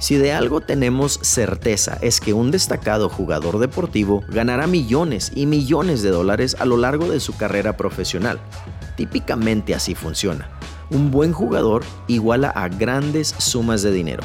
[0.00, 6.00] Si de algo tenemos certeza es que un destacado jugador deportivo ganará millones y millones
[6.02, 8.40] de dólares a lo largo de su carrera profesional.
[8.96, 10.48] Típicamente así funciona.
[10.88, 14.22] Un buen jugador iguala a grandes sumas de dinero.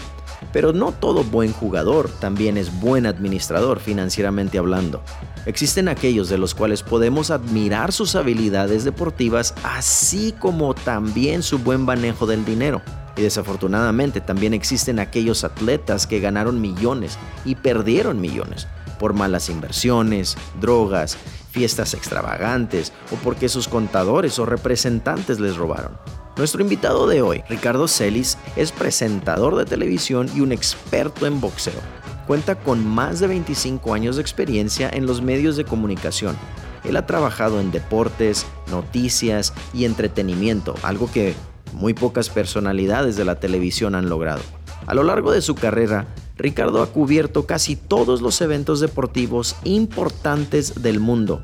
[0.53, 5.03] Pero no todo buen jugador también es buen administrador financieramente hablando.
[5.45, 11.81] Existen aquellos de los cuales podemos admirar sus habilidades deportivas así como también su buen
[11.81, 12.81] manejo del dinero.
[13.17, 18.67] Y desafortunadamente también existen aquellos atletas que ganaron millones y perdieron millones
[18.99, 21.17] por malas inversiones, drogas,
[21.51, 25.97] fiestas extravagantes o porque sus contadores o representantes les robaron.
[26.37, 31.79] Nuestro invitado de hoy, Ricardo Celis, es presentador de televisión y un experto en boxeo.
[32.27, 36.35] Cuenta con más de 25 años de experiencia en los medios de comunicación.
[36.83, 41.35] Él ha trabajado en deportes, noticias y entretenimiento, algo que
[41.75, 44.41] muy pocas personalidades de la televisión han logrado.
[44.87, 46.07] A lo largo de su carrera,
[46.37, 51.41] Ricardo ha cubierto casi todos los eventos deportivos importantes del mundo,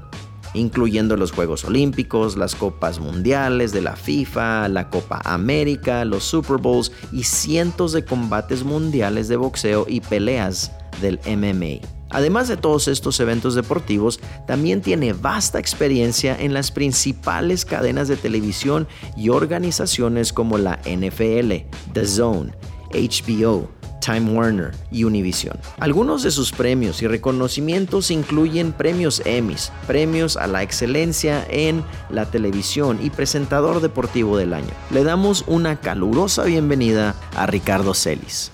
[0.54, 6.58] incluyendo los Juegos Olímpicos, las Copas Mundiales de la FIFA, la Copa América, los Super
[6.58, 10.72] Bowls y cientos de combates mundiales de boxeo y peleas
[11.02, 12.01] del MMA.
[12.12, 18.18] Además de todos estos eventos deportivos, también tiene vasta experiencia en las principales cadenas de
[18.18, 22.52] televisión y organizaciones como la NFL, The Zone,
[22.94, 23.70] HBO,
[24.02, 25.58] Time Warner y Univision.
[25.80, 32.26] Algunos de sus premios y reconocimientos incluyen premios Emmys, premios a la excelencia en la
[32.26, 34.72] televisión y presentador deportivo del año.
[34.90, 38.52] Le damos una calurosa bienvenida a Ricardo Celis.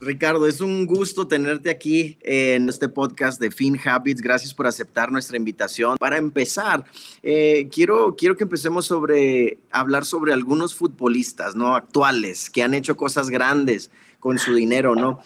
[0.00, 4.20] Ricardo, es un gusto tenerte aquí en este podcast de Fin Habits.
[4.20, 5.96] Gracias por aceptar nuestra invitación.
[5.98, 6.84] Para empezar,
[7.22, 11.74] eh, quiero, quiero que empecemos sobre hablar sobre algunos futbolistas, ¿no?
[11.74, 13.90] Actuales que han hecho cosas grandes
[14.20, 15.20] con su dinero, ¿no?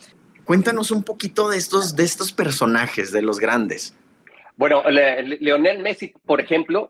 [0.44, 3.94] Cuéntanos un poquito de estos, de estos personajes, de los grandes.
[4.56, 6.88] Bueno, Leonel Messi, por ejemplo,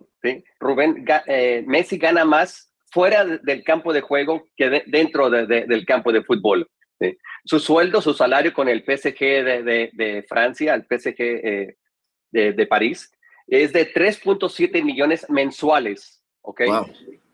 [0.60, 6.22] Rubén, eh, Messi gana más fuera del campo de juego que dentro del campo de
[6.22, 6.68] fútbol.
[7.44, 11.76] Su sueldo, su salario con el PSG de, Francia, el PSG eh,
[12.30, 13.12] de, París,
[13.46, 16.22] es de 3.7 millones mensuales.
[16.42, 16.62] ¿ok?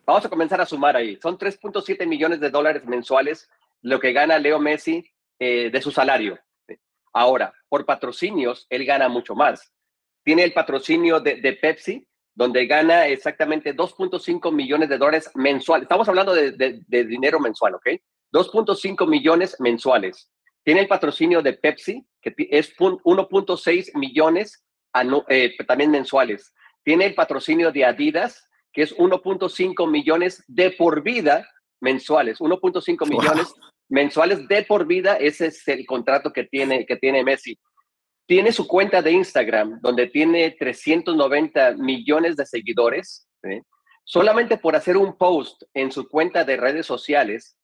[0.07, 1.19] Vamos a comenzar a sumar ahí.
[1.21, 3.49] Son 3.7 millones de dólares mensuales
[3.83, 5.05] lo que gana Leo Messi
[5.39, 6.39] eh, de su salario.
[7.13, 9.73] Ahora, por patrocinios, él gana mucho más.
[10.25, 15.85] Tiene el patrocinio de, Pepsi, donde gana exactamente 2.5 millones de dólares mensuales.
[15.85, 17.89] Estamos hablando de, de dinero mensual, ¿ok?
[18.33, 20.31] 2.5 millones mensuales.
[20.65, 24.65] Tiene el patrocinio de Pepsi, que es 1.6 millones
[25.29, 26.53] eh, también mensuales.
[26.85, 31.49] Tiene el patrocinio de Adidas, que es 1.5 millones de por vida
[31.81, 32.39] mensuales.
[32.39, 33.55] 1.5 millones
[33.89, 35.17] mensuales de por vida.
[35.17, 37.59] Ese es el contrato que tiene, que tiene Messi.
[38.27, 43.27] Tiene su cuenta de Instagram, donde tiene 390 millones de seguidores.
[44.05, 47.57] Solamente por hacer un post en su cuenta de redes sociales,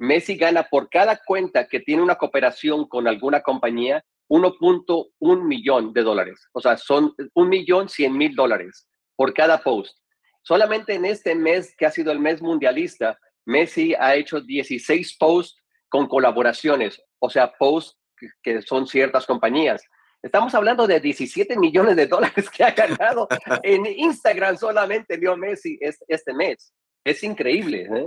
[0.00, 6.02] Messi gana por cada cuenta que tiene una cooperación con alguna compañía 1.1 millón de
[6.02, 6.48] dólares.
[6.52, 9.94] O sea, son un millón cien mil dólares por cada post.
[10.42, 15.60] Solamente en este mes, que ha sido el mes mundialista, Messi ha hecho 16 posts
[15.90, 17.98] con colaboraciones, o sea, posts
[18.42, 19.82] que son ciertas compañías.
[20.22, 23.28] Estamos hablando de 17 millones de dólares que ha ganado
[23.62, 26.72] en Instagram solamente Leo Messi este mes.
[27.04, 27.82] Es increíble.
[27.82, 28.06] ¿eh?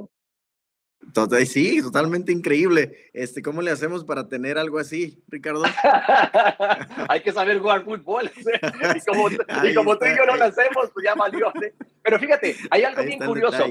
[1.46, 3.10] Sí, totalmente increíble.
[3.14, 5.64] Este, ¿Cómo le hacemos para tener algo así, Ricardo?
[7.10, 8.32] Hay que saber jugar fútbol.
[8.96, 11.52] y como, y como tú y yo no lo hacemos, pues ya valió.
[12.02, 13.66] Pero fíjate, hay algo bien curioso.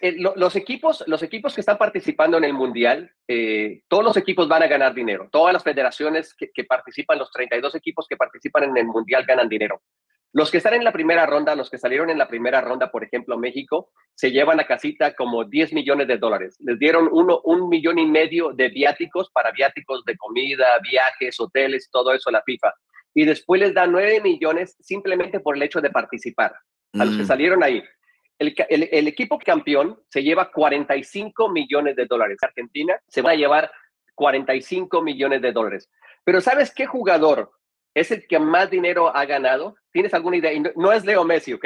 [0.00, 4.48] Eh, los, equipos, los equipos que están participando en el Mundial, eh, todos los equipos
[4.48, 5.28] van a ganar dinero.
[5.30, 9.48] Todas las federaciones que, que participan, los 32 equipos que participan en el Mundial ganan
[9.48, 9.82] dinero.
[10.36, 13.02] Los que están en la primera ronda, los que salieron en la primera ronda, por
[13.02, 16.58] ejemplo, México, se llevan a casita como 10 millones de dólares.
[16.60, 21.88] Les dieron uno, un millón y medio de viáticos para viáticos de comida, viajes, hoteles,
[21.90, 22.74] todo eso a la FIFA.
[23.14, 26.54] Y después les da 9 millones simplemente por el hecho de participar.
[26.92, 27.26] A los que mm.
[27.26, 27.82] salieron ahí.
[28.38, 32.36] El, el, equipo campeón se lleva 45 millones de dólares.
[32.42, 33.70] Argentina se va a llevar
[34.14, 35.88] 45 millones de dólares.
[36.24, 37.52] Pero ¿sabes qué jugador
[37.96, 39.74] es el que más dinero ha ganado.
[39.90, 40.52] ¿Tienes alguna idea?
[40.76, 41.64] no, es Leo Messi, ¿ok?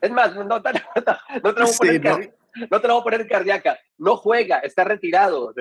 [0.00, 2.34] Es más, no, te, lo voy a poner
[2.68, 2.80] no.
[2.80, 3.78] te lo voy a poner cardíaca.
[3.98, 5.54] No juega, está retirado.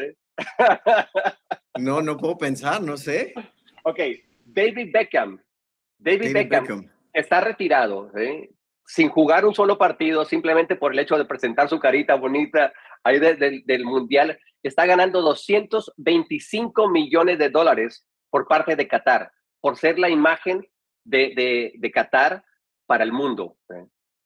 [1.77, 3.35] No, no puedo pensar, no sé.
[3.83, 3.99] Ok,
[4.45, 5.39] David Beckham.
[5.99, 8.11] David, Beckham, está retirado,
[8.87, 13.19] sin jugar un solo partido, simplemente por el hecho de presentar su carita bonita ahí
[13.19, 20.09] del Mundial, está ganando 225 millones de dólares por parte de Qatar, por ser la
[20.09, 20.67] imagen
[21.05, 22.43] de, de, Qatar
[22.85, 23.55] para el mundo.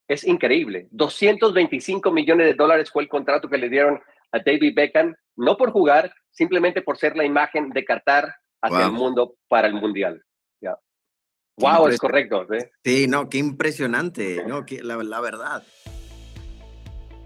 [0.08, 0.88] Es increíble.
[0.90, 4.02] 225 millones de dólares fue el contrato que le dieron
[4.32, 8.34] a David Beckham, no por jugar, simplemente por ser la imagen de Qatar
[8.64, 10.24] hacia el mundo para el Mundial.
[11.58, 12.48] Wow, es correcto.
[12.84, 15.62] Sí, no, qué impresionante, no, la, verdad.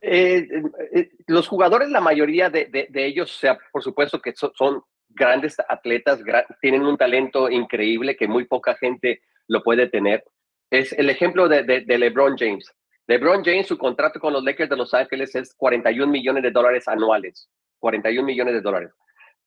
[0.00, 0.48] Eh,
[0.92, 6.20] eh, los jugadores, la mayoría de, ellos, sea, por supuesto que son grandes atletas,
[6.60, 10.24] tienen un talento increíble que muy poca gente lo puede tener
[10.70, 12.72] es el ejemplo de, de, LeBron James.
[13.08, 16.86] LeBron James, su contrato con los Lakers de Los Ángeles es 41 millones de dólares
[16.86, 17.48] anuales.
[17.80, 18.90] 41 millones de dólares.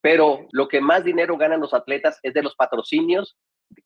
[0.03, 3.38] Pero lo que más dinero ganan los atletas es de los patrocinios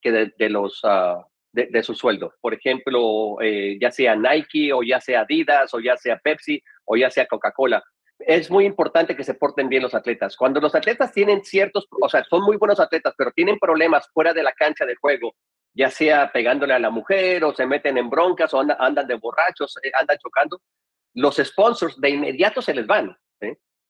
[0.01, 2.33] que de, los, ah, de, su sueldo.
[2.41, 6.97] Por ejemplo, eh, ya sea Nike o ya sea Adidas o ya sea Pepsi o
[6.97, 7.83] ya sea Coca-Cola.
[8.17, 10.35] Es muy importante que se porten bien los atletas.
[10.35, 14.33] Cuando los atletas tienen ciertos, o sea, son muy buenos atletas, pero tienen problemas fuera
[14.33, 15.35] de la cancha de juego
[15.77, 19.77] ya sea pegándole a la mujer o se meten en broncas o andan, de borrachos,
[19.83, 20.59] eh, andan chocando,
[21.13, 23.15] los sponsors de inmediato se les van.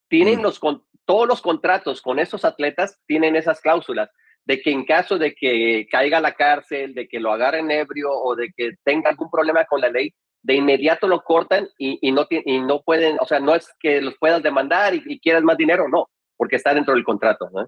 [0.10, 4.10] Tienen los, con, todos los contratos con esos atletas, tienen esas cláusulas
[4.46, 8.10] de que en caso de que caiga a la cárcel, de que lo agarren ebrio
[8.10, 12.26] o de que tenga algún problema con la ley, de inmediato lo cortan y, no,
[12.30, 15.58] y no pueden, o sea, no es que los puedas demandar y, y quieras más
[15.58, 17.50] dinero, no, porque está dentro del contrato.
[17.52, 17.68] ¿no?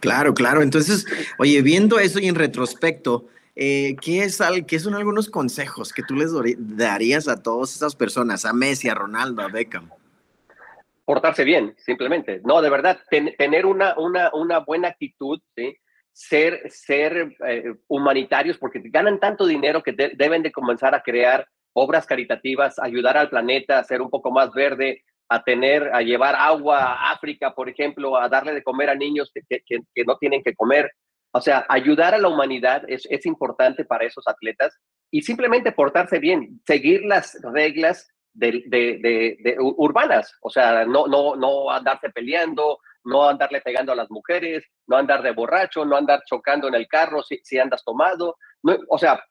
[0.00, 0.62] Claro, claro.
[0.62, 1.06] Entonces,
[1.38, 6.14] oye, viendo eso y en retrospecto, eh, ¿qué, es ¿qué son algunos consejos que tú
[6.14, 9.90] les darías a todas esas personas, a Messi, a Ronaldo, a Beckham?
[11.04, 12.40] Portarse bien, simplemente.
[12.44, 15.76] No, de verdad, tener una, una, una buena actitud, ¿sí?
[16.12, 22.06] ser, ser eh, humanitarios, porque ganan tanto dinero que deben de comenzar a crear obras
[22.06, 26.80] caritativas, ayudar al planeta a ser un poco más verde, a tener, a llevar agua
[26.80, 30.54] a África, por ejemplo, a darle de comer a niños que, que, no tienen que
[30.54, 30.92] comer.
[31.32, 34.78] O sea, ayudar a la humanidad es, es, importante para esos atletas
[35.10, 41.36] y simplemente portarse bien, seguir las reglas de, de, de, urbanas, o sea, no, no,
[41.36, 46.22] no andarse peleando, no andarle pegando a las mujeres, no andar de borracho, no andar
[46.24, 48.36] chocando en el carro si, si andas tomado.
[48.88, 49.22] o sea,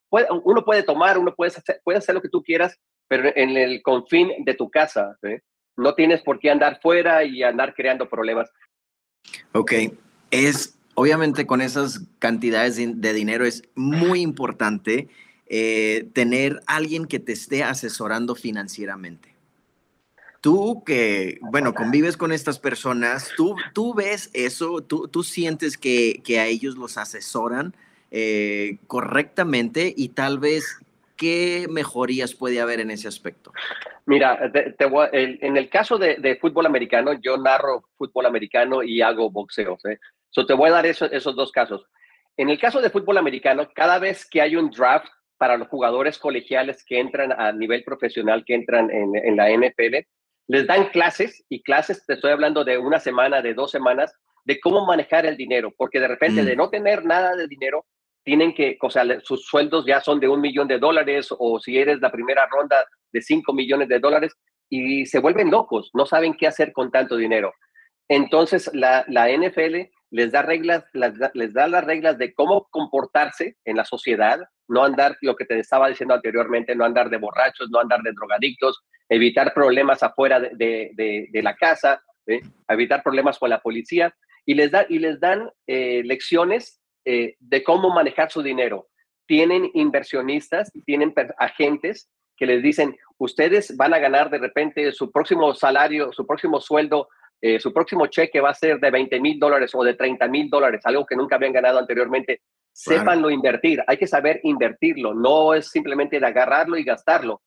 [0.43, 3.81] uno puede tomar, uno puede hacer, puede hacer lo que tú quieras, pero en el
[3.81, 5.17] confín de tu casa.
[5.24, 5.41] ¿eh?
[5.77, 8.50] no tienes por qué andar fuera y andar creando problemas.
[9.53, 9.74] Ok,
[10.31, 15.10] es obviamente con esas cantidades de dinero es muy importante
[15.53, 19.36] eh, tener alguien que te esté asesorando financieramente.
[20.39, 26.24] Tú que, bueno, convives con estas personas, tú, tú ves eso, tú, tú sientes que,
[26.39, 27.75] a ellos los asesoran
[28.12, 30.79] eh, correctamente y tal vez
[31.17, 33.51] qué mejorías puede haber en ese aspecto.
[34.05, 34.39] Mira,
[35.12, 39.77] en el caso de, fútbol americano, yo narro fútbol americano y hago boxeo.
[39.84, 40.00] ¿eh?
[40.48, 41.86] te voy a dar esos dos casos.
[42.38, 46.19] En el caso de fútbol americano, cada vez que hay un draft para los jugadores
[46.19, 50.05] colegiales que entran a nivel profesional, que entran en, la NFL,
[50.48, 54.13] les dan clases y clases, te estoy hablando de una semana, de dos semanas,
[54.45, 56.57] de cómo manejar el dinero, porque de repente de mm.
[56.60, 57.88] no tener nada de dinero,
[58.24, 61.75] tienen que, o sea, sus sueldos ya son de un millón de dólares o si
[61.75, 64.36] eres la primera ronda de cinco millones de dólares
[64.69, 67.51] y se vuelven locos, no saben qué hacer con tanto dinero.
[68.07, 73.77] Entonces, la, la NFL les da reglas, les da las reglas de cómo comportarse en
[73.77, 77.80] la sociedad, no andar, lo que te estaba diciendo anteriormente, no andar de borrachos, no
[77.80, 82.01] andar de drogadictos, evitar problemas afuera de, la casa,
[82.68, 84.13] evitar problemas con la policía
[84.46, 88.88] y les, da, y les dan eh, lecciones eh, de cómo manejar su dinero.
[89.25, 95.53] Tienen inversionistas, tienen agentes que les dicen, ustedes van a ganar de repente su próximo
[95.53, 97.08] salario, su próximo sueldo,
[97.41, 100.50] eh, su próximo cheque va a ser de 20 mil dólares o de 30 mil
[100.50, 102.41] dólares, algo que nunca habían ganado anteriormente.
[102.74, 107.41] Sépanlo invertir, hay que saber invertirlo, no es simplemente de agarrarlo y gastarlo.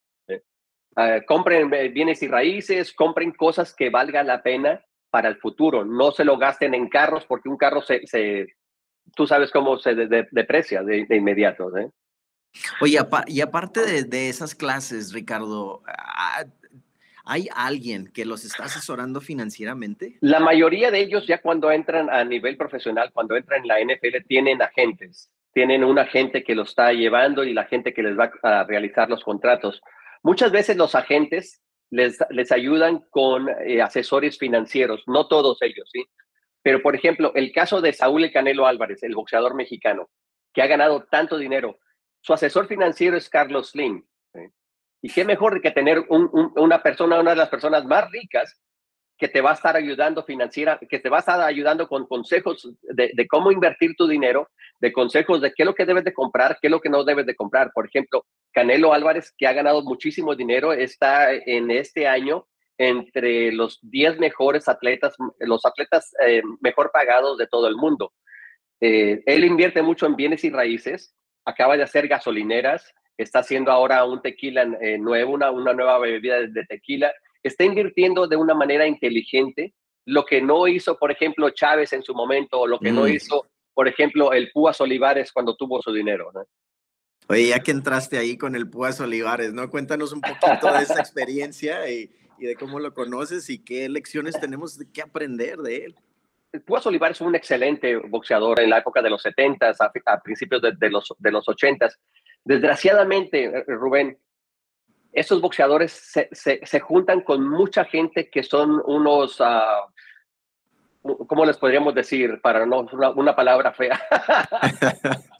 [1.27, 5.83] compren bienes y raíces, compren cosas que valgan la pena para el futuro.
[5.83, 8.47] No se lo gasten en carros porque un carro se, se
[9.15, 11.75] tú sabes cómo se deprecia de, inmediato.
[11.77, 11.89] ¿eh?
[12.81, 16.45] Oye, y aparte de, esas clases, Ricardo, ah,
[17.25, 20.17] ¿hay alguien que los está asesorando financieramente?
[20.21, 24.25] La mayoría de ellos ya cuando entran a nivel profesional, cuando entran en la NFL,
[24.27, 25.31] tienen agentes.
[25.53, 29.09] Tienen un agente que los está llevando y la gente que les va a realizar
[29.09, 29.81] los contratos.
[30.21, 36.05] Muchas veces los agentes les, ayudan con eh, asesores financieros, no todos ellos, ¿sí?
[36.61, 40.09] Pero, por ejemplo, el caso de Saúl El Canelo Álvarez, el boxeador mexicano,
[40.51, 41.79] que ha ganado tanto dinero,
[42.21, 44.03] su asesor financiero es Carlos Slim.
[45.05, 48.59] Y qué mejor que tener una persona, una de las personas más ricas
[49.19, 52.67] que te va a estar ayudando financiera, que te va a estar ayudando con consejos
[52.81, 56.57] de, cómo invertir tu dinero, de consejos de qué es lo que debes de comprar,
[56.59, 57.69] qué es lo que no debes de comprar.
[57.71, 62.47] Por ejemplo, Canelo Álvarez, que ha ganado muchísimo dinero, está en este año
[62.79, 68.11] entre los 10 mejores atletas, los atletas eh, mejor pagados de todo el mundo.
[68.81, 71.13] Eh, él invierte mucho en bienes y raíces,
[71.45, 76.41] acaba de hacer gasolineras, está haciendo ahora un tequila eh, nuevo, una, una, nueva bebida
[76.41, 77.11] de, tequila,
[77.43, 79.73] está invirtiendo de una manera inteligente,
[80.05, 83.07] lo que no hizo, por ejemplo, Chávez en su momento, o lo que no mm.
[83.09, 86.31] hizo, por ejemplo, el Púas Olivares cuando tuvo su dinero.
[86.33, 86.43] ¿no?
[87.27, 89.69] Oye, ya que entraste ahí con el Púas Olivares, ¿no?
[89.69, 94.77] Cuéntanos un poquito de esa experiencia y, de cómo lo conoces y qué lecciones tenemos
[94.93, 95.95] que aprender de él.
[96.51, 99.73] El Púas Olivares fue un excelente boxeador en la época de los 70
[100.05, 101.89] a, principios de, los, de los 80
[102.45, 104.17] Desgraciadamente, eh, Rubén,
[105.11, 105.91] estos boxeadores
[106.31, 112.39] se, juntan con mucha gente que son unos, uh, ¿cómo les podríamos decir?
[112.41, 113.99] Para no una, una palabra fea.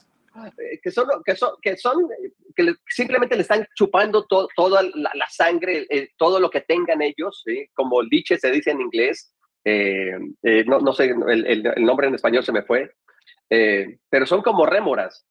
[0.58, 2.08] Eh, que son, que son, que son,
[2.54, 7.42] que simplemente le están chupando toda la, sangre, eh, todo lo que tengan ellos,
[7.74, 9.34] como liche se dice en inglés,
[9.64, 10.12] eh,
[10.66, 12.92] no, no, sé, el, el, nombre en español se me fue,
[13.48, 15.26] pero son como rémoras.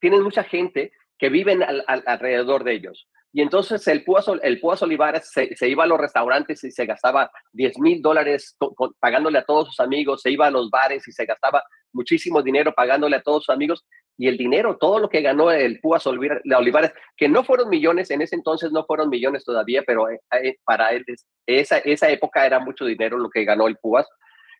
[0.00, 3.08] Tienen mucha gente que viven alrededor de ellos.
[3.32, 7.78] Y entonces el Púas, el Olivares se, iba a los restaurantes y se gastaba 10
[7.80, 8.56] mil dólares
[9.00, 12.72] pagándole a todos sus amigos, se iba a los bares y se gastaba muchísimo dinero
[12.72, 13.84] pagándole a todos sus amigos
[14.16, 18.22] y el dinero, todo lo que ganó el Púas Olivares, que no fueron millones, en
[18.22, 21.04] ese entonces no fueron millones todavía, pero eh, eh, para él
[21.46, 24.06] esa, esa época era mucho dinero lo que ganó el Púas,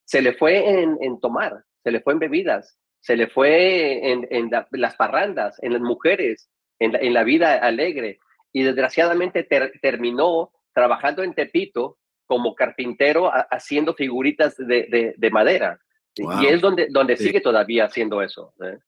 [0.04, 4.96] se le fue en, tomar, se le fue en bebidas, se le fue en, las
[4.96, 8.18] parrandas, en las mujeres, en la, vida alegre,
[8.50, 9.46] y desgraciadamente
[9.82, 15.78] terminó trabajando en Tepito como carpintero haciendo figuritas de, madera.
[16.16, 18.54] Y es donde, donde sigue todavía haciendo eso.
[18.62, 18.78] ¿eh?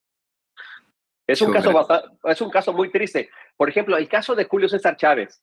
[1.26, 1.86] Es un, caso
[2.24, 3.28] es un caso muy triste.
[3.54, 5.42] Por ejemplo, el caso de Julio César Chávez.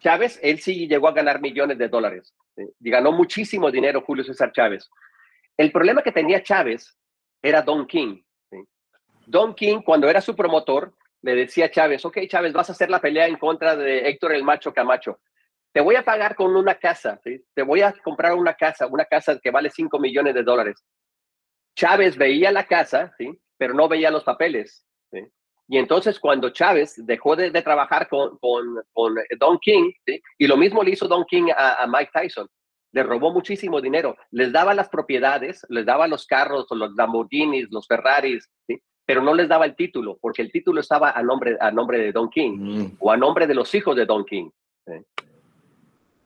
[0.00, 2.34] Chávez, él sí llegó a ganar millones de dólares.
[2.56, 4.90] Y ganó muchísimo dinero Julio César Chávez.
[5.56, 6.96] El problema que tenía Chávez
[7.42, 8.22] era Don King.
[9.26, 12.90] Don King, cuando era su promotor, le decía a Chávez, ok, Chávez, vas a hacer
[12.90, 15.18] la pelea en contra de Héctor el Macho Camacho.
[15.72, 19.38] Te voy a pagar con una casa, te voy a comprar una casa, una casa
[19.42, 20.82] que vale 5 millones de dólares.
[21.74, 23.38] Chávez veía la casa, ¿sí?
[23.58, 24.86] pero no veía los papeles.
[25.68, 28.76] Y entonces cuando Chávez dejó de, trabajar con, con,
[29.38, 29.90] Don King,
[30.38, 32.48] y lo mismo le hizo Don King a, Mike Tyson,
[32.92, 37.86] le robó muchísimo dinero, les daba las propiedades, les daba los carros, los Lamborghinis, los
[37.86, 38.48] Ferraris,
[39.04, 42.12] pero no les daba el título, porque el título estaba a nombre, a nombre de
[42.12, 42.96] Don King mm.
[42.98, 44.50] o a nombre de los hijos de Don King.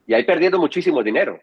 [0.06, 1.40] Y ahí perdiendo muchísimo dinero.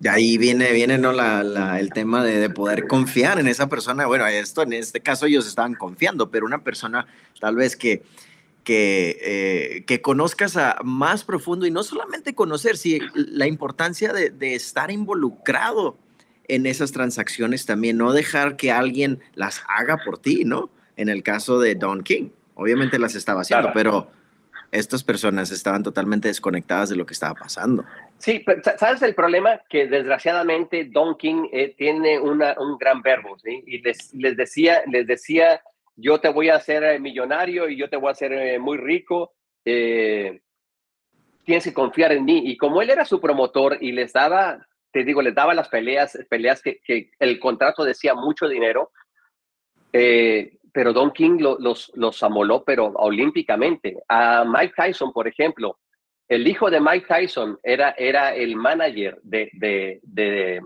[0.00, 1.12] Y ahí viene, viene ¿no?
[1.12, 4.06] La, el tema de, poder confiar en esa persona.
[4.06, 7.06] Bueno, esto en este caso ellos estaban confiando, pero una persona
[7.40, 8.02] tal vez que,
[8.64, 14.30] que, eh, que conozcas a más profundo y no solamente conocer, sí, la importancia de,
[14.30, 15.96] de, estar involucrado
[16.48, 20.70] en esas transacciones también, no dejar que alguien las haga por ti, ¿no?
[20.96, 24.10] En el caso de Don King, obviamente las estaba haciendo, pero
[24.74, 27.84] estas personas estaban totalmente desconectadas de lo que estaba pasando.
[28.18, 29.60] Sí, pero ¿sabes el problema?
[29.68, 33.62] Que desgraciadamente Don King eh, tiene una, un gran verbo, ¿sí?
[33.66, 35.62] Y les, les, decía, les decía,
[35.96, 38.78] yo te voy a hacer eh, millonario y yo te voy a hacer eh, muy
[38.78, 39.34] rico,
[39.64, 40.40] tienes
[41.64, 42.42] que confiar en mí.
[42.46, 46.16] Y como él era su promotor y les daba te digo, les daba las peleas,
[46.30, 48.92] peleas que, el contrato decía mucho dinero,
[49.92, 53.96] eh, pero Don King los, los amoló, pero olímpicamente.
[54.08, 55.80] A Mike Tyson, por ejemplo,
[56.28, 60.62] el hijo de Mike Tyson era, era el manager de, de,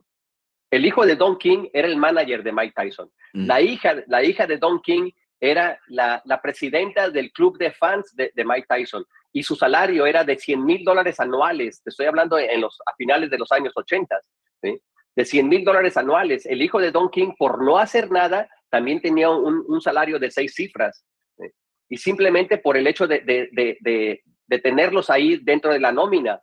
[0.70, 3.10] el hijo de Don King era el manager de Mike Tyson.
[3.32, 3.46] Mm.
[3.46, 5.10] La, hija, la hija de Don King
[5.40, 10.04] era la, la presidenta del club de fans de, de, Mike Tyson y su salario
[10.04, 11.82] era de 100 mil dólares anuales.
[11.82, 14.20] Te estoy hablando en los, a finales de los años 80,
[14.62, 14.80] ¿sí?
[15.14, 16.44] de 100 mil dólares anuales.
[16.46, 20.30] El hijo de Don King, por no hacer nada, también tenía un, un salario de
[20.30, 21.04] seis cifras.
[21.90, 26.40] Y simplemente por el hecho de, de, de tenerlos ahí dentro de la nómina.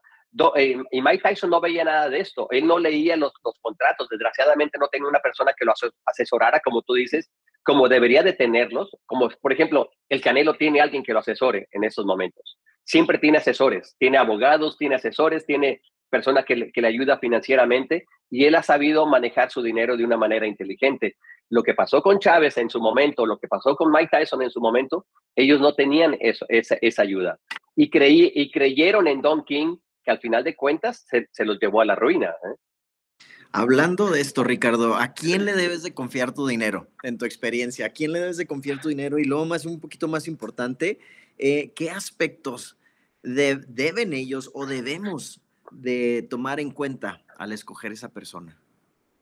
[0.55, 2.47] Eh, y Mike Tyson no veía nada de esto.
[2.51, 4.09] Él no leía los, los, contratos.
[4.09, 5.73] Desgraciadamente no tenía una persona que lo
[6.05, 7.31] asesorara, como tú dices,
[7.63, 8.89] como debería de tenerlos.
[9.05, 12.59] Como, por ejemplo, el Canelo tiene alguien que lo asesore en esos momentos.
[12.83, 13.95] Siempre tiene asesores.
[13.97, 19.05] Tiene abogados, tiene asesores, tiene personas que, que le ayuda financieramente y él ha sabido
[19.05, 21.15] manejar su dinero de una manera inteligente.
[21.49, 24.49] Lo que pasó con Chávez en su momento, lo que pasó con Mike Tyson en
[24.49, 27.39] su momento, ellos no tenían eso, esa, esa ayuda
[27.75, 31.81] y, creí, y creyeron en Don King, que al final de cuentas se, los llevó
[31.81, 32.29] a la ruina.
[32.29, 32.55] ¿eh?
[33.51, 37.87] Hablando de esto, Ricardo, ¿a quién le debes de confiar tu dinero en tu experiencia?
[37.87, 39.17] ¿A quién le debes de confiar tu dinero?
[39.17, 40.99] Y luego, más un poquito más importante,
[41.37, 42.77] eh, ¿qué aspectos
[43.23, 48.61] deben ellos o debemos de tomar en cuenta al escoger esa persona?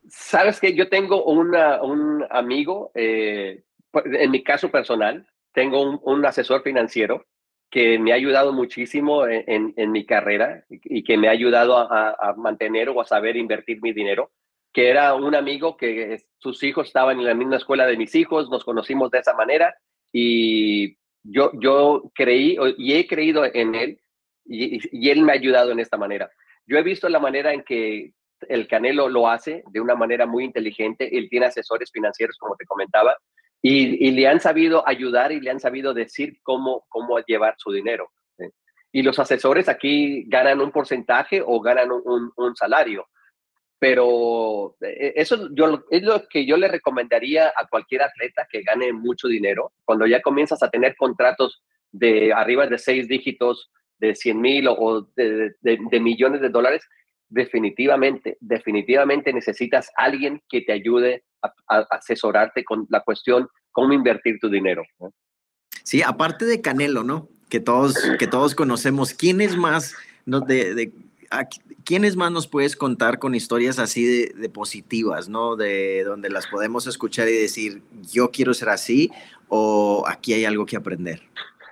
[0.09, 3.63] Sabes que yo tengo una, un amigo, eh,
[3.93, 7.25] en mi caso personal, tengo un, un asesor financiero
[7.73, 12.89] que me ha ayudado muchísimo en, mi carrera y que me ha ayudado a, mantener
[12.89, 14.29] o a saber invertir mi dinero,
[14.71, 18.47] que era un amigo que sus hijos estaban en la misma escuela de mis hijos,
[18.51, 19.73] nos conocimos de esa manera
[20.11, 23.99] y yo, yo creí y he creído en él
[24.45, 26.29] y él me ha ayudado en esta manera.
[26.67, 28.13] Yo he visto la manera en que
[28.49, 31.17] el Canelo lo hace de una manera muy inteligente.
[31.17, 33.17] Él tiene asesores financieros, como te comentaba,
[33.65, 38.11] y, le han sabido ayudar y le han sabido decir cómo, cómo llevar su dinero.
[38.91, 43.07] Y los asesores aquí ganan un porcentaje o ganan un, un, salario.
[43.79, 48.91] Pero eh, eso yo, es lo que yo le recomendaría a cualquier atleta que gane
[48.91, 49.71] mucho dinero.
[49.85, 55.07] Cuando ya comienzas a tener contratos de arriba de seis dígitos, de 100 mil o
[55.15, 56.85] de, de, millones de dólares,
[57.29, 64.49] definitivamente, definitivamente necesitas alguien que te ayude a, asesorarte con la cuestión cómo invertir tu
[64.49, 64.83] dinero.
[65.83, 67.27] Sí, aparte de Canelo, ¿no?
[67.49, 70.91] Que todos, que todos conocemos, ¿quién es más, no, de, de
[71.83, 75.55] ¿quiénes más nos puedes contar con historias así de, positivas, ¿no?
[75.55, 77.81] De donde las podemos escuchar y decir,
[78.11, 79.11] yo quiero ser así
[79.49, 81.21] o aquí hay algo que aprender.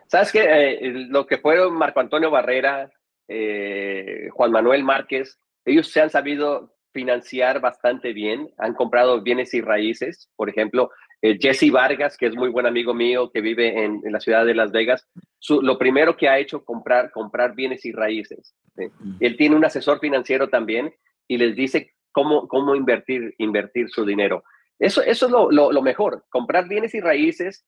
[0.07, 2.91] Sabes que eh, lo que fueron Marco Antonio Barrera,
[3.27, 9.61] eh, Juan Manuel Márquez, ellos se han sabido financiar bastante bien, han comprado bienes y
[9.61, 14.01] raíces, por ejemplo, eh, Jesse Vargas, que es muy buen amigo mío, que vive en,
[14.03, 15.07] la ciudad de Las Vegas,
[15.49, 18.55] lo primero que ha hecho comprar comprar bienes y raíces.
[18.75, 19.17] Mm.
[19.19, 20.93] Él tiene un asesor financiero también
[21.27, 24.43] y les dice cómo, cómo invertir, invertir su dinero.
[24.79, 27.65] Eso, eso es lo, lo, mejor, comprar bienes y raíces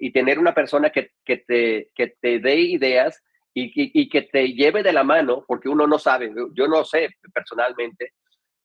[0.00, 3.22] y tener una persona que, que, te, que te dé ideas
[3.54, 7.08] y, y, que te lleve de la mano, porque uno no sabe, yo no sé
[7.32, 8.12] personalmente,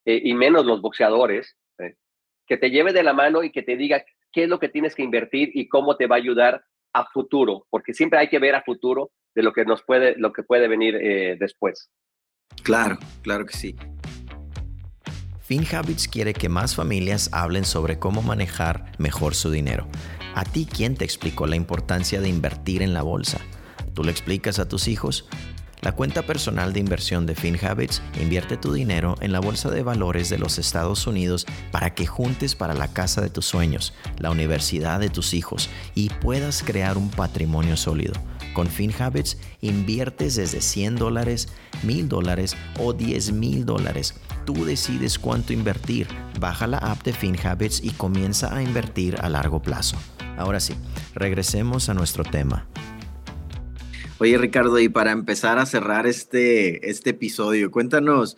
[0.03, 1.93] eh, y menos los boxeadores, eh,
[2.45, 4.95] que te lleve de la mano y que te diga qué es lo que tienes
[4.95, 6.63] que invertir y cómo te va a ayudar
[6.93, 10.33] a futuro, porque siempre hay que ver a futuro de lo que nos puede, lo
[10.33, 11.89] que puede venir eh, después.
[12.63, 13.75] Claro, claro que sí.
[15.41, 19.87] FinHabits quiere que más familias hablen sobre cómo manejar mejor su dinero.
[20.33, 23.41] ¿A ti quién te explicó la importancia de invertir en la bolsa?
[23.93, 25.27] ¿Tú le explicas a tus hijos?
[25.81, 30.29] La cuenta personal de inversión de FinHabits invierte tu dinero en la bolsa de valores
[30.29, 34.99] de los Estados Unidos para que juntes para la casa de tus sueños, la universidad
[34.99, 38.13] de tus hijos y puedas crear un patrimonio sólido.
[38.53, 41.47] Con FinHabits inviertes desde 100 dólares,
[41.81, 44.13] 1000 dólares o 10 mil dólares.
[44.45, 46.07] Tú decides cuánto invertir.
[46.39, 49.97] Baja la app de FinHabits y comienza a invertir a largo plazo.
[50.37, 50.75] Ahora sí,
[51.15, 52.67] regresemos a nuestro tema.
[54.21, 58.37] Oye, Ricardo, y para empezar a cerrar este, este episodio, cuéntanos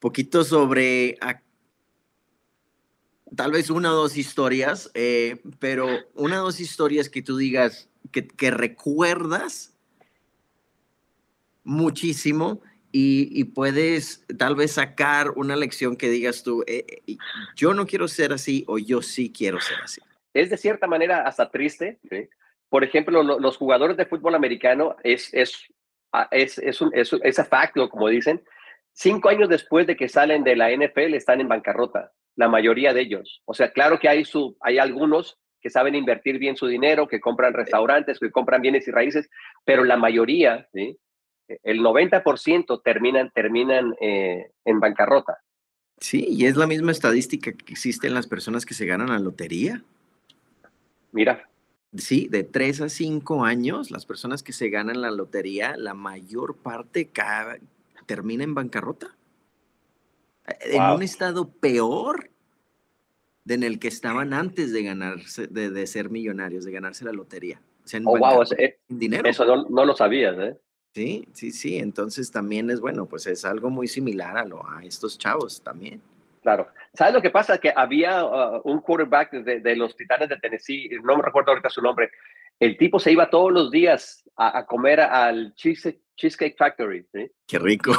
[0.00, 1.16] poquito sobre
[3.34, 7.88] tal vez una o dos historias, eh, pero una o dos historias que tú digas
[8.12, 9.74] que, recuerdas
[11.64, 12.60] muchísimo
[12.92, 17.16] y, puedes tal vez sacar una lección que digas tú, eh, eh,
[17.56, 20.02] yo no quiero ser así o yo sí quiero ser así.
[20.34, 22.28] Es de cierta manera hasta triste, ¿sí?
[22.68, 25.66] Por ejemplo, los jugadores de fútbol americano es, es,
[26.12, 28.42] ah, es, es, un, es, es a facto, como dicen,
[28.92, 33.02] cinco años después de que salen de la NFL están en bancarrota, la mayoría de
[33.02, 33.42] ellos.
[33.44, 37.20] O sea, claro que hay, su, hay algunos que saben invertir bien su dinero, que
[37.20, 39.28] compran restaurantes, que compran bienes y raíces,
[39.64, 40.98] pero la mayoría, ¿sí?
[41.62, 45.38] el 90% terminan, terminan eh, en bancarrota.
[45.98, 49.18] Sí, y es la misma estadística que existe en las personas que se ganan la
[49.18, 49.82] lotería.
[51.12, 51.48] Mira.
[51.94, 56.56] Sí, de 3 a 5 años, las personas que se ganan la lotería, la mayor
[56.56, 57.10] parte
[58.06, 59.16] termina en bancarrota.
[60.60, 62.30] En un estado peor
[63.44, 67.60] de en el que estaban antes de ganarse, de, ser millonarios, de ganarse la lotería.
[68.04, 69.28] oh, wow, eh, dinero.
[69.28, 70.58] Eso no, no, lo sabías, ¿eh?
[70.94, 71.76] Sí, sí, sí.
[71.76, 76.00] Entonces también es bueno, pues es algo muy similar a, lo, a estos chavos también.
[76.42, 76.68] Claro.
[76.96, 77.58] ¿Sabes lo que pasa?
[77.58, 81.82] Que había uh, un quarterback de, los Titanes de Tennessee, no me recuerdo ahorita su
[81.82, 82.10] nombre.
[82.58, 87.06] El tipo se iba todos los días a, comer al Cheesecake Factory.
[87.12, 87.30] ¿sí?
[87.46, 87.92] Qué rico.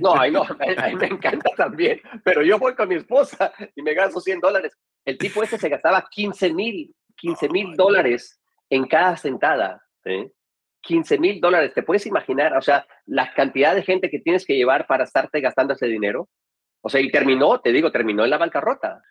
[0.00, 4.20] no, a mí me encanta también, pero yo voy con mi esposa y me gasto
[4.20, 4.76] 100 dólares.
[5.04, 9.82] El tipo ese se gastaba 15 mil, 15 mil dólares en cada sentada.
[10.02, 10.32] ¿sí?
[10.86, 12.56] 15 mil dólares, ¿te puedes imaginar?
[12.56, 16.28] O sea, la cantidad de gente que tienes que llevar para estarte gastando ese dinero.
[16.86, 19.02] O sea, y terminó, te digo, terminó en la bancarrota.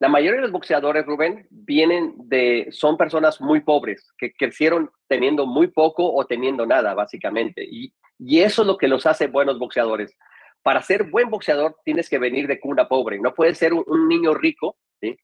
[0.00, 5.46] La mayoría de los boxeadores, Rubén, vienen de, son personas muy pobres, que crecieron teniendo
[5.46, 7.62] muy poco o teniendo nada, básicamente.
[7.62, 10.18] Y, y eso es lo que los hace buenos boxeadores.
[10.64, 13.20] Para ser buen boxeador tienes que venir de cuna pobre.
[13.20, 15.16] No puedes ser un, niño rico, ¿sí?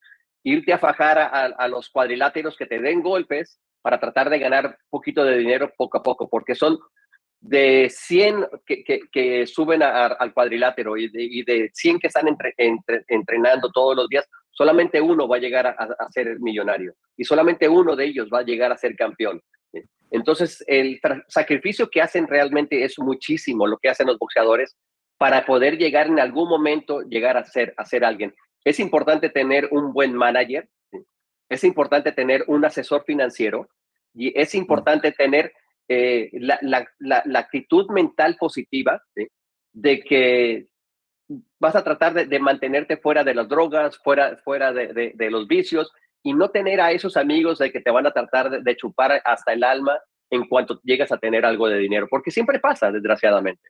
[0.44, 4.78] irte a fajar a, a, los cuadriláteros que te den golpes para tratar de ganar
[4.88, 6.78] poquito de dinero poco a poco, porque son
[7.40, 12.26] de 100 que, que, suben al cuadrilátero y de, y de 100 que están
[13.08, 17.94] entrenando todos los días, solamente uno va a llegar a, ser millonario y solamente uno
[17.94, 19.40] de ellos va a llegar a ser campeón.
[20.10, 24.76] Entonces, el sacrificio que hacen realmente es muchísimo lo que hacen los boxeadores
[25.18, 28.34] para poder llegar en algún momento, llegar a ser, a ser alguien.
[28.64, 30.68] Es importante tener un buen manager,
[31.48, 33.68] es importante tener un asesor financiero
[34.14, 35.52] y es importante tener
[35.88, 36.86] eh, la, la,
[37.24, 39.02] la, actitud mental positiva
[39.72, 40.68] de que
[41.58, 45.92] vas a tratar de, mantenerte fuera de las drogas, fuera, fuera de, de, los vicios
[46.22, 49.52] y no tener a esos amigos de que te van a tratar de, chupar hasta
[49.52, 49.98] el alma
[50.30, 53.62] en cuanto llegas a tener algo de dinero, porque siempre pasa, desgraciadamente.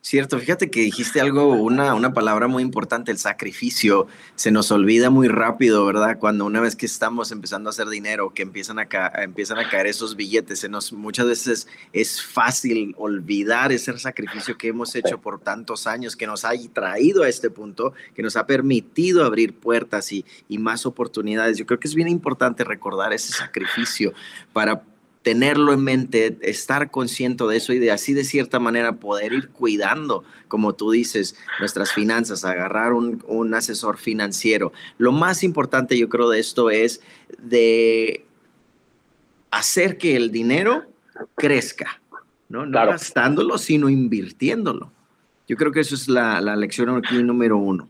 [0.00, 4.06] Cierto, fíjate que dijiste algo, una, una palabra muy importante, el sacrificio.
[4.34, 6.18] Se nos olvida muy rápido, ¿verdad?
[6.18, 8.86] Cuando una vez que estamos empezando a hacer dinero, que empiezan a,
[9.22, 14.68] empiezan a caer esos billetes, se nos, muchas veces es fácil olvidar ese sacrificio que
[14.68, 18.46] hemos hecho por tantos años, que nos ha traído a este punto, que nos ha
[18.46, 21.56] permitido abrir puertas y, y más oportunidades.
[21.56, 24.12] Yo creo que es bien importante recordar ese sacrificio
[24.52, 24.82] para
[25.24, 29.48] tenerlo en mente, estar consciente de eso y de así de cierta manera poder ir
[29.48, 34.72] cuidando, como tú dices, nuestras finanzas, agarrar un, asesor financiero.
[34.98, 37.00] Lo más importante yo creo de esto es
[37.38, 38.26] de
[39.50, 40.84] hacer que el dinero
[41.36, 42.02] crezca,
[42.50, 44.92] no, no gastándolo, sino invirtiéndolo.
[45.48, 47.88] Yo creo que eso es la, lección aquí número uno.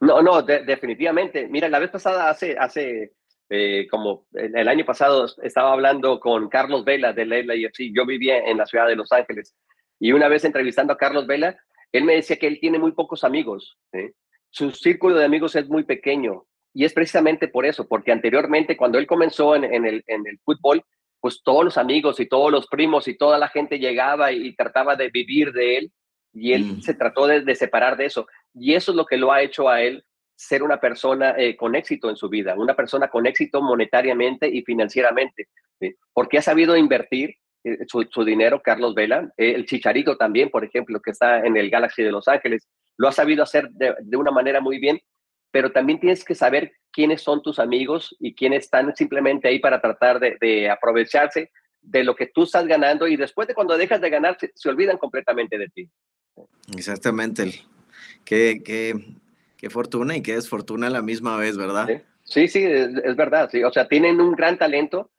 [0.00, 1.46] No, no, definitivamente.
[1.46, 3.12] Mira, la vez pasada, hace, hace
[3.50, 8.38] eh, como el año pasado estaba hablando con Carlos Vela de la IFC, yo vivía
[8.38, 9.56] en la ciudad de Los Ángeles
[9.98, 11.56] y una vez entrevistando a Carlos Vela,
[11.92, 13.78] él me decía que él tiene muy pocos amigos,
[14.50, 18.98] su círculo de amigos es muy pequeño y es precisamente por eso, porque anteriormente cuando
[18.98, 20.84] él comenzó en, el, en el fútbol,
[21.20, 24.94] pues todos los amigos y todos los primos y toda la gente llegaba y, trataba
[24.94, 25.92] de vivir de él
[26.32, 26.80] y él mm.
[26.82, 28.26] se trató de, de, separar de eso.
[28.54, 30.04] Y eso es lo que lo ha hecho a él
[30.38, 34.62] ser una persona eh, con éxito en su vida, una persona con éxito monetariamente y
[34.62, 35.48] financieramente,
[36.12, 41.00] porque ha sabido invertir eh, su, dinero, Carlos Vela, eh, el Chicharito también, por ejemplo,
[41.00, 44.60] que está en el Galaxy de Los Ángeles, lo ha sabido hacer de, una manera
[44.60, 45.00] muy bien,
[45.50, 49.80] pero también tienes que saber quiénes son tus amigos y quiénes están simplemente ahí para
[49.80, 54.10] tratar de, aprovecharse de lo que tú estás ganando y después de cuando dejas de
[54.10, 55.90] ganar se, olvidan completamente de ti.
[56.76, 57.64] Exactamente.
[58.24, 58.94] Que, que
[59.58, 61.86] qué fortuna y qué desfortuna a la misma vez, ¿verdad?
[62.22, 63.50] Sí, sí, es, verdad.
[63.50, 63.62] Sí.
[63.64, 65.10] O sea, tienen un gran talento,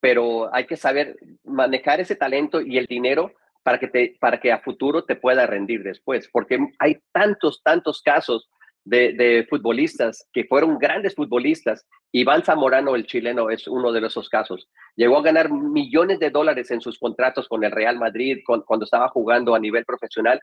[0.00, 3.32] pero hay que saber manejar ese talento y el dinero
[3.62, 8.48] para que, para que a futuro te pueda rendir después, porque hay tantos, tantos casos
[8.84, 11.86] de, futbolistas que fueron grandes futbolistas.
[12.12, 14.68] Iván Zamorano, el chileno, es uno de esos casos.
[14.96, 19.08] Llegó a ganar millones de dólares en sus contratos con el Real Madrid cuando estaba
[19.08, 20.40] jugando a nivel profesional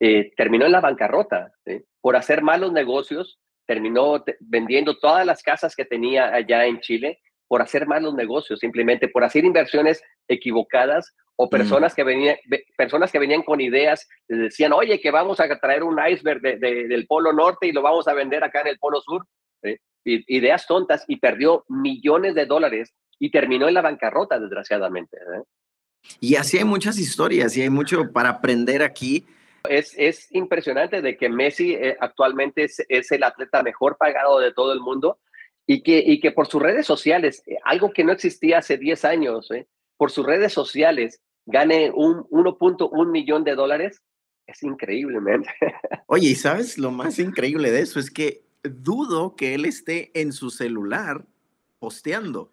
[0.00, 1.52] eh, terminó en la bancarrota.
[2.02, 7.62] Por hacer malos negocios, terminó vendiendo todas las casas que tenía allá en Chile por
[7.62, 12.36] hacer malos negocios, simplemente por hacer inversiones equivocadas o personas, que, venían,
[12.76, 17.32] personas que venían con ideas, decían, oye, que vamos a traer un iceberg del Polo
[17.32, 19.26] Norte y lo vamos a vender acá en el Polo Sur.
[20.04, 25.16] Ideas tontas y perdió millones de dólares y terminó en la bancarrota, desgraciadamente.
[25.16, 25.42] ¿eh?
[26.20, 29.26] Y así hay muchas historias y hay mucho para aprender aquí.
[29.68, 34.52] Es, es impresionante de que Messi eh, actualmente es, es, el atleta mejor pagado de
[34.52, 35.18] todo el mundo
[35.66, 39.04] y que, y que por sus redes sociales, eh, algo que no existía hace 10
[39.04, 39.48] años,
[39.96, 44.02] por sus redes sociales gane un 1.1 millón de dólares,
[44.46, 45.50] es increíblemente.
[46.06, 48.00] Oye, ¿y sabes lo más increíble de eso?
[48.00, 51.24] Es que dudo que él esté en su celular
[51.78, 52.52] posteando.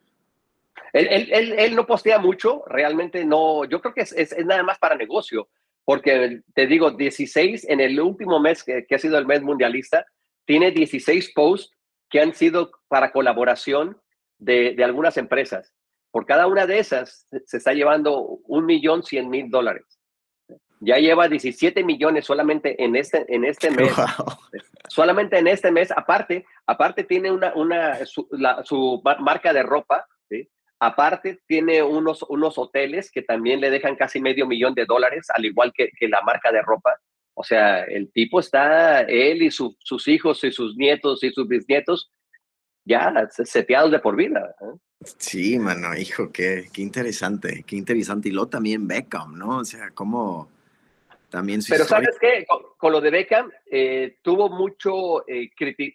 [0.91, 5.47] Él, no postea mucho, realmente no, yo creo que es, nada más para negocio,
[5.89, 10.05] porque te digo, 16 en el último mes que, ha sido el mes mundialista,
[10.45, 11.75] tiene 16 posts
[12.11, 13.99] que han sido para colaboración
[14.37, 15.73] de, algunas empresas.
[16.11, 19.99] Por cada una de esas se está llevando un millón cien mil dólares.
[20.79, 23.91] Ya lleva 17 millones solamente en este, en este mes.
[24.89, 25.89] Solamente en este mes.
[25.89, 28.29] Aparte, aparte tiene una, una su,
[28.63, 30.07] su marca de ropa
[30.81, 35.43] Aparte, tiene unos, unos hoteles que también le dejan casi medio millón de dólares, al
[35.45, 36.97] igual que, la marca de ropa.
[37.33, 42.09] O sea, el tipo está, él y sus hijos y sus nietos y sus bisnietos,
[42.85, 44.55] ya seteados de por vida.
[44.61, 44.77] ¿eh?
[45.17, 48.29] Sí, mano, hijo, qué, qué interesante, qué interesante.
[48.29, 49.57] Y luego también Beckham, ¿no?
[49.57, 50.49] O sea, cómo
[51.29, 51.59] también...
[51.67, 52.45] Pero ¿sabes qué?
[52.77, 55.49] Con, lo de Beckham, eh, tuvo mucho, eh,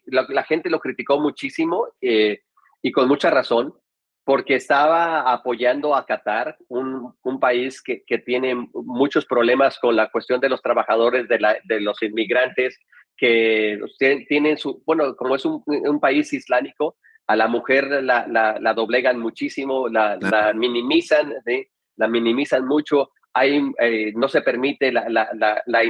[0.06, 3.74] la, gente lo criticó muchísimo y con mucha razón
[4.24, 10.48] porque estaba apoyando a Qatar, un, país que, tiene muchos problemas con la cuestión de
[10.48, 12.78] los trabajadores, de, los inmigrantes,
[13.16, 13.78] que
[14.26, 20.18] tienen su, bueno, como es un, país islámico, a la mujer la, doblegan muchísimo, la,
[20.54, 21.34] minimizan,
[21.96, 25.84] la minimizan mucho, hay, eh, no se permite la,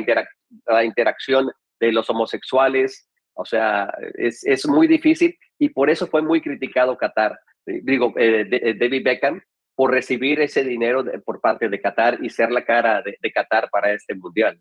[0.84, 6.40] interacción de los homosexuales, o sea, es, es muy difícil y por eso fue muy
[6.40, 9.40] criticado Qatar digo, eh, eh, David Beckham,
[9.74, 13.92] por recibir ese dinero por parte de Qatar y ser la cara de, Qatar para
[13.92, 14.60] este mundial.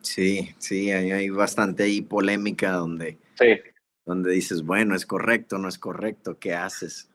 [0.00, 3.18] Sí, sí, hay, bastante ahí polémica donde,
[4.04, 7.10] donde dices, bueno, es correcto, no es correcto, ¿qué haces?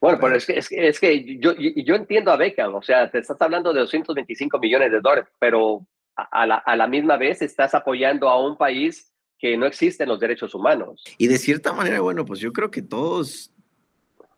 [0.00, 3.40] Bueno, pero es que, es que, yo, yo entiendo a Beckham, o sea, te estás
[3.40, 8.28] hablando de 225 millones de dólares, pero a la, a la misma vez estás apoyando
[8.28, 11.02] a un país que no existen los derechos humanos.
[11.18, 13.52] Y de cierta manera, bueno, pues yo creo que todos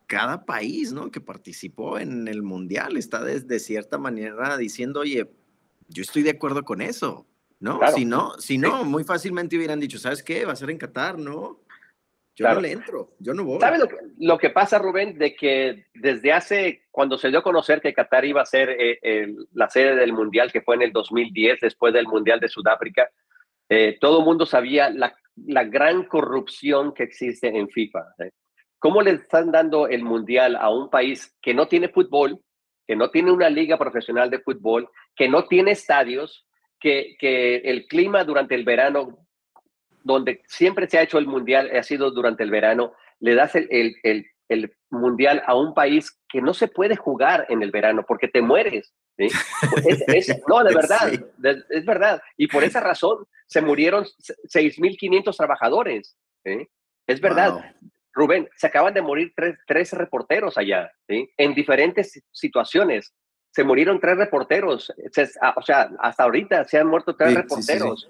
[0.07, 1.11] cada país, ¿no?
[1.11, 5.29] Que participó en el mundial está de, cierta manera diciendo, oye,
[5.87, 7.27] yo estoy de acuerdo con eso,
[7.59, 7.79] ¿no?
[7.95, 10.45] Si no, si no, muy fácilmente hubieran dicho, ¿sabes qué?
[10.45, 11.61] Va a ser en Qatar, ¿no?
[12.37, 13.61] Yo no le entro, yo no voy.
[13.61, 13.79] ¿Sabes
[14.17, 15.17] lo que, pasa, Rubén?
[15.17, 19.33] De que desde hace, cuando se dio a conocer que Qatar iba a ser eh,
[19.53, 23.09] la sede del Mundial, que fue en el 2010, después del Mundial de Sudáfrica,
[23.69, 25.15] eh, todo el mundo sabía la,
[25.45, 28.03] la, gran corrupción que existe en FIFA.
[28.85, 32.39] ¿Cómo le están dando el mundial a un país que no tiene fútbol,
[32.85, 36.45] que no tiene una liga profesional de fútbol, que no tiene estadios,
[36.79, 39.25] que, que el clima durante el verano,
[40.03, 43.95] donde siempre se ha hecho el mundial, ha sido durante el verano, le das el,
[44.03, 48.27] el, el, mundial a un país que no se puede jugar en el verano porque
[48.27, 48.93] te mueres.
[50.47, 51.11] no, de verdad,
[51.71, 52.21] es verdad.
[52.37, 56.15] Y por esa razón se murieron 6.500 trabajadores.
[57.07, 57.73] Es verdad.
[58.15, 59.33] Rubén, se acaban de morir
[59.67, 63.13] tres, reporteros allá, en diferentes situaciones.
[63.51, 64.89] Se murieron tres reporteros.
[65.55, 68.09] O sea, hasta ahorita se han muerto tres reporteros.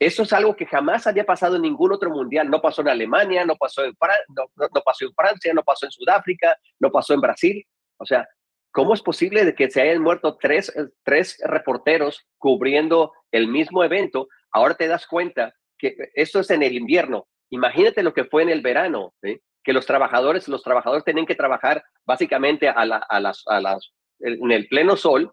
[0.00, 2.48] Eso es algo que jamás había pasado en ningún otro mundial.
[2.48, 3.92] No pasó en Alemania, no pasó en,
[4.34, 7.66] no, pasó en Francia, no pasó en Sudáfrica, no pasó en Brasil.
[7.98, 8.26] O sea,
[8.72, 14.28] ¿cómo es posible de que se hayan muerto tres, tres reporteros cubriendo el mismo evento?
[14.50, 17.28] Ahora te das cuenta que esto es en el invierno.
[17.50, 21.84] Imagínate lo que fue en el verano, que los trabajadores, los trabajadores tienen que trabajar
[22.06, 23.02] básicamente a, las,
[23.46, 25.32] a las, en el pleno sol,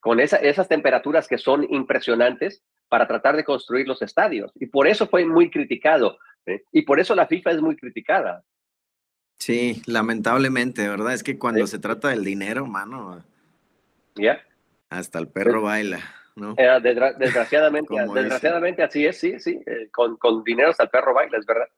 [0.00, 4.52] con esas temperaturas que son impresionantes para tratar de construir los estadios.
[4.56, 6.18] Y por eso fue muy criticado.
[6.72, 8.44] Y por eso la FIFA es muy criticada.
[9.38, 11.14] Sí, lamentablemente, ¿verdad?
[11.14, 13.24] Es que cuando se trata del dinero, mano,
[14.14, 14.40] ya
[14.94, 16.00] hasta el perro baila.
[16.36, 16.54] ¿No?
[16.56, 21.38] Eh, desgraciadamente, desgraciadamente así es, sí, sí, eh, con, con, dinero hasta el perro baila,
[21.38, 21.68] es verdad.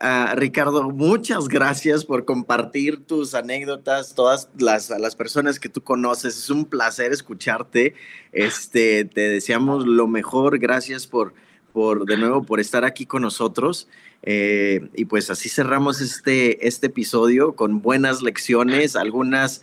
[0.00, 6.36] Ah, Ricardo, muchas gracias por compartir tus anécdotas, todas las, las personas que tú conoces.
[6.36, 7.94] Es un placer escucharte.
[8.32, 10.58] Este, te deseamos lo mejor.
[10.58, 11.32] Gracias por,
[11.72, 13.88] por, de nuevo, por estar aquí con nosotros.
[14.22, 19.62] Eh, y pues así cerramos este, este episodio con buenas lecciones, algunas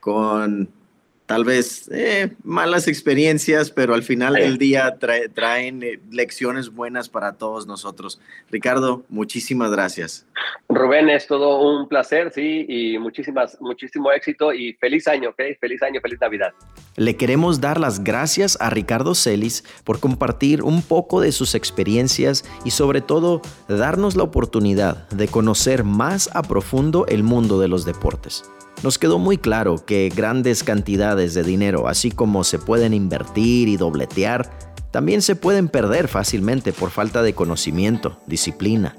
[0.00, 0.70] con
[1.26, 4.96] tal vez eh, malas experiencias, pero al final del día
[5.34, 8.20] traen eh, lecciones buenas para todos nosotros.
[8.50, 10.26] Ricardo, muchísimas gracias.
[10.68, 15.42] Rubén, es todo un placer, sí, y muchísimas, muchísimo éxito y feliz año, ¿ok?
[15.60, 16.52] Feliz año, feliz Navidad.
[16.96, 22.44] Le queremos dar las gracias a Ricardo Celis por compartir un poco de sus experiencias
[22.64, 27.84] y sobre todo darnos la oportunidad de conocer más a profundo el mundo de los
[27.84, 28.44] deportes.
[28.82, 33.76] Nos quedó muy claro que grandes cantidades de dinero, así como se pueden invertir y
[33.76, 34.50] dobletear,
[34.90, 38.94] también se pueden perder fácilmente por falta de conocimiento, disciplina,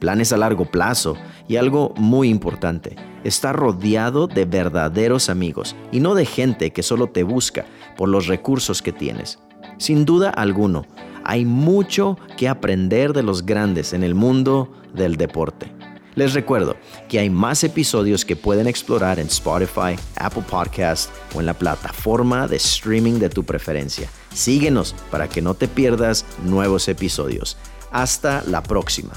[0.00, 1.16] planes a largo plazo
[1.48, 7.06] y algo muy importante, estar rodeado de verdaderos amigos y no de gente que solo
[7.06, 7.66] te busca
[7.96, 9.38] por los recursos que tienes.
[9.78, 10.86] Sin duda alguno,
[11.24, 15.79] hay mucho que aprender de los grandes en el mundo del deporte.
[16.16, 16.76] Les recuerdo
[17.08, 22.48] que hay más episodios que pueden explorar en Spotify, Apple Podcast o en la plataforma
[22.48, 24.08] de streaming de tu preferencia.
[24.34, 27.56] Síguenos para que no te pierdas nuevos episodios.
[27.92, 29.12] Hasta la próxima.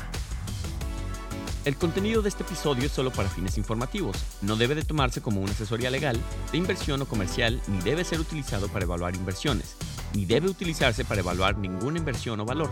[1.66, 4.18] El contenido de este episodio es solo para fines informativos.
[4.42, 6.20] No debe de tomarse como una asesoría legal,
[6.52, 9.78] de inversión o comercial, ni debe ser utilizado para evaluar inversiones,
[10.14, 12.70] ni debe utilizarse para evaluar ninguna inversión o valor.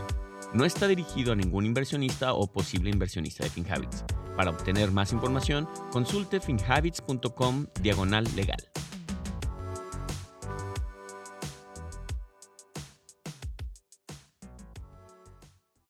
[0.54, 4.04] No está dirigido a ningún inversionista o posible inversionista de FinHabits.
[4.36, 8.60] Para obtener más información, consulte finhabits.com diagonal legal.